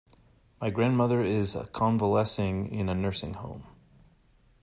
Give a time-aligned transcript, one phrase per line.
[0.59, 3.67] My grandmother is convalescing in a nursing home.